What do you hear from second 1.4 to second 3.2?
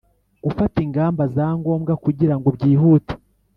ngombwa kugira ngo byihute